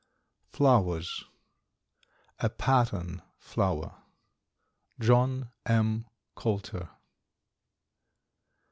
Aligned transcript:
FLOWERS 0.51 1.25
A 2.39 2.49
PATTERN 2.49 3.21
FLOWER. 3.37 4.01
JOHN 4.99 5.51
M. 5.67 6.07
COULTER. 6.35 6.89